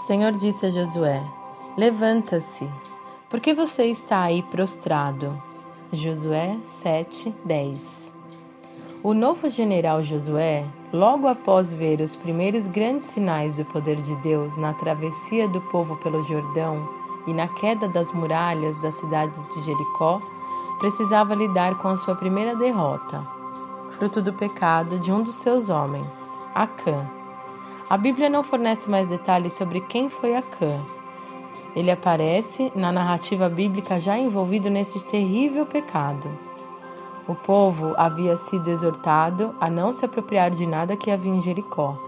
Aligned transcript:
Senhor 0.00 0.32
disse 0.32 0.66
a 0.66 0.70
Josué: 0.70 1.22
Levanta-se, 1.76 2.68
porque 3.28 3.54
você 3.54 3.86
está 3.86 4.22
aí 4.22 4.42
prostrado. 4.42 5.40
Josué 5.92 6.56
7, 6.64 7.34
10 7.44 8.12
O 9.02 9.12
novo 9.12 9.48
general 9.48 10.02
Josué, 10.02 10.64
logo 10.92 11.26
após 11.26 11.72
ver 11.72 12.00
os 12.00 12.14
primeiros 12.14 12.68
grandes 12.68 13.08
sinais 13.08 13.52
do 13.52 13.64
poder 13.64 13.96
de 13.96 14.14
Deus 14.16 14.56
na 14.56 14.72
travessia 14.72 15.48
do 15.48 15.60
povo 15.62 15.96
pelo 15.96 16.22
Jordão 16.22 16.88
e 17.26 17.34
na 17.34 17.48
queda 17.48 17.88
das 17.88 18.12
muralhas 18.12 18.80
da 18.80 18.92
cidade 18.92 19.34
de 19.52 19.62
Jericó, 19.62 20.20
precisava 20.78 21.34
lidar 21.34 21.76
com 21.78 21.88
a 21.88 21.96
sua 21.96 22.14
primeira 22.14 22.54
derrota, 22.54 23.26
fruto 23.98 24.22
do 24.22 24.32
pecado 24.32 24.98
de 24.98 25.12
um 25.12 25.22
dos 25.22 25.34
seus 25.34 25.68
homens, 25.68 26.40
Acã. 26.54 27.19
A 27.90 27.96
Bíblia 27.96 28.30
não 28.30 28.44
fornece 28.44 28.88
mais 28.88 29.08
detalhes 29.08 29.52
sobre 29.54 29.80
quem 29.80 30.08
foi 30.08 30.36
Acã. 30.36 30.80
Ele 31.74 31.90
aparece 31.90 32.70
na 32.72 32.92
narrativa 32.92 33.48
bíblica 33.48 33.98
já 33.98 34.16
envolvido 34.16 34.70
nesse 34.70 35.00
terrível 35.06 35.66
pecado. 35.66 36.30
O 37.26 37.34
povo 37.34 37.92
havia 37.96 38.36
sido 38.36 38.70
exortado 38.70 39.56
a 39.60 39.68
não 39.68 39.92
se 39.92 40.04
apropriar 40.04 40.52
de 40.52 40.68
nada 40.68 40.96
que 40.96 41.10
havia 41.10 41.32
em 41.32 41.42
Jericó, 41.42 41.98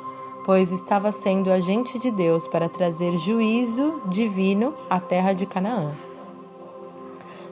pois 0.45 0.71
estava 0.71 1.10
sendo 1.10 1.51
agente 1.51 1.99
de 1.99 2.12
Deus 2.12 2.46
para 2.46 2.69
trazer 2.69 3.16
juízo 3.16 4.02
divino 4.07 4.74
à 4.88 5.01
terra 5.01 5.33
de 5.33 5.46
Canaã. 5.46 5.96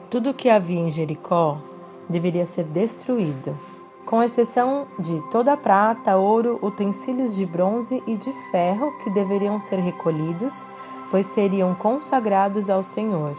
Tudo 0.09 0.29
o 0.29 0.33
que 0.33 0.49
havia 0.49 0.79
em 0.79 0.89
Jericó 0.89 1.57
deveria 2.07 2.45
ser 2.45 2.63
destruído, 2.63 3.57
com 4.05 4.21
exceção 4.21 4.87
de 4.97 5.21
toda 5.29 5.55
prata, 5.55 6.17
ouro, 6.17 6.59
utensílios 6.61 7.35
de 7.35 7.45
bronze 7.45 8.03
e 8.05 8.15
de 8.15 8.33
ferro 8.51 8.91
que 9.03 9.09
deveriam 9.09 9.59
ser 9.59 9.79
recolhidos, 9.79 10.65
pois 11.09 11.25
seriam 11.27 11.73
consagrados 11.75 12.69
ao 12.69 12.83
Senhor 12.83 13.35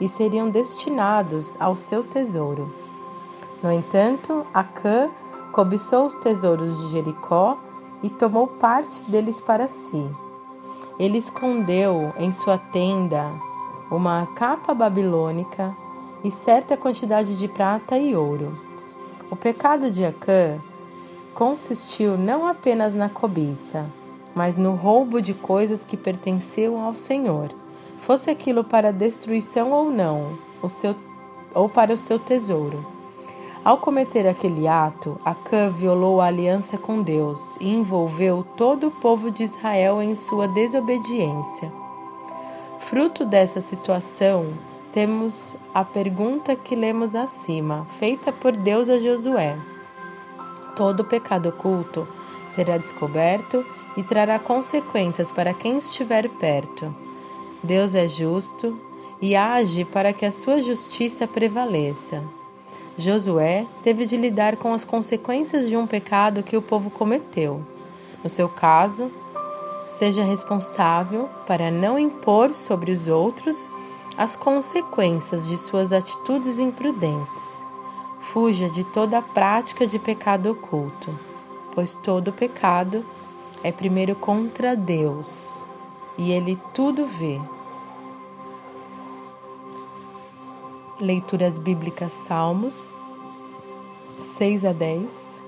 e 0.00 0.08
seriam 0.08 0.50
destinados 0.50 1.56
ao 1.60 1.76
seu 1.76 2.02
tesouro. 2.02 2.72
No 3.62 3.72
entanto, 3.72 4.46
Acã 4.52 5.10
cobiçou 5.52 6.06
os 6.06 6.14
tesouros 6.16 6.78
de 6.78 6.88
Jericó 6.88 7.58
e 8.02 8.10
tomou 8.10 8.46
parte 8.46 9.02
deles 9.10 9.40
para 9.40 9.68
si. 9.68 10.10
Ele 10.98 11.18
escondeu 11.18 12.12
em 12.18 12.30
sua 12.32 12.58
tenda 12.58 13.32
uma 13.90 14.26
capa 14.34 14.74
babilônica 14.74 15.74
e 16.22 16.30
certa 16.30 16.76
quantidade 16.76 17.36
de 17.36 17.48
prata 17.48 17.98
e 17.98 18.14
ouro. 18.14 18.65
O 19.30 19.34
pecado 19.34 19.90
de 19.90 20.04
Acã 20.04 20.60
consistiu 21.34 22.16
não 22.16 22.46
apenas 22.46 22.94
na 22.94 23.08
cobiça, 23.08 23.86
mas 24.34 24.56
no 24.56 24.74
roubo 24.74 25.20
de 25.20 25.34
coisas 25.34 25.84
que 25.84 25.96
pertenciam 25.96 26.80
ao 26.80 26.94
Senhor, 26.94 27.48
fosse 27.98 28.30
aquilo 28.30 28.62
para 28.62 28.92
destruição 28.92 29.72
ou 29.72 29.90
não, 29.90 30.38
o 30.62 30.68
seu, 30.68 30.94
ou 31.52 31.68
para 31.68 31.92
o 31.92 31.98
seu 31.98 32.18
tesouro. 32.18 32.86
Ao 33.64 33.78
cometer 33.78 34.28
aquele 34.28 34.68
ato, 34.68 35.20
Acã 35.24 35.70
violou 35.70 36.20
a 36.20 36.26
aliança 36.26 36.78
com 36.78 37.02
Deus 37.02 37.56
e 37.60 37.68
envolveu 37.68 38.46
todo 38.56 38.86
o 38.86 38.92
povo 38.92 39.28
de 39.28 39.42
Israel 39.42 40.00
em 40.00 40.14
sua 40.14 40.46
desobediência. 40.46 41.72
Fruto 42.78 43.24
dessa 43.24 43.60
situação, 43.60 44.52
temos 44.96 45.54
a 45.74 45.84
pergunta 45.84 46.56
que 46.56 46.74
lemos 46.74 47.14
acima, 47.14 47.86
feita 47.98 48.32
por 48.32 48.56
Deus 48.56 48.88
a 48.88 48.98
Josué. 48.98 49.58
Todo 50.74 51.04
pecado 51.04 51.50
oculto 51.50 52.08
será 52.48 52.78
descoberto 52.78 53.62
e 53.94 54.02
trará 54.02 54.38
consequências 54.38 55.30
para 55.30 55.52
quem 55.52 55.76
estiver 55.76 56.30
perto. 56.30 56.96
Deus 57.62 57.94
é 57.94 58.08
justo 58.08 58.80
e 59.20 59.36
age 59.36 59.84
para 59.84 60.14
que 60.14 60.24
a 60.24 60.32
sua 60.32 60.62
justiça 60.62 61.26
prevaleça. 61.26 62.24
Josué 62.96 63.66
teve 63.82 64.06
de 64.06 64.16
lidar 64.16 64.56
com 64.56 64.72
as 64.72 64.82
consequências 64.82 65.68
de 65.68 65.76
um 65.76 65.86
pecado 65.86 66.42
que 66.42 66.56
o 66.56 66.62
povo 66.62 66.88
cometeu. 66.88 67.60
No 68.24 68.30
seu 68.30 68.48
caso, 68.48 69.12
seja 69.98 70.24
responsável 70.24 71.28
para 71.46 71.70
não 71.70 71.98
impor 71.98 72.54
sobre 72.54 72.90
os 72.92 73.06
outros 73.06 73.70
as 74.16 74.36
consequências 74.36 75.46
de 75.46 75.58
suas 75.58 75.92
atitudes 75.92 76.58
imprudentes. 76.58 77.64
Fuja 78.20 78.68
de 78.68 78.82
toda 78.84 79.18
a 79.18 79.22
prática 79.22 79.86
de 79.86 79.98
pecado 79.98 80.50
oculto, 80.50 81.18
pois 81.74 81.94
todo 81.94 82.32
pecado 82.32 83.04
é 83.62 83.70
primeiro 83.70 84.14
contra 84.14 84.74
Deus 84.74 85.64
e 86.18 86.32
Ele 86.32 86.58
tudo 86.72 87.06
vê. 87.06 87.40
Leituras 90.98 91.58
Bíblicas 91.58 92.12
Salmos 92.12 92.98
6 94.18 94.64
a 94.64 94.72
10. 94.72 95.42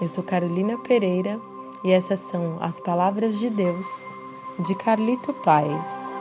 Eu 0.00 0.08
sou 0.08 0.24
Carolina 0.24 0.76
Pereira 0.78 1.40
e 1.84 1.92
essas 1.92 2.20
são 2.20 2.58
as 2.60 2.80
palavras 2.80 3.38
de 3.38 3.48
Deus 3.48 4.12
de 4.58 4.74
Carlito 4.74 5.32
Paz. 5.32 6.13